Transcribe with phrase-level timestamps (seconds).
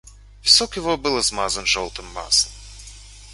[0.43, 2.51] Висок его был измазан желтым маслом.